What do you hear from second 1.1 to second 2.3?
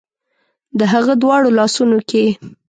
دواړو لاسونو کې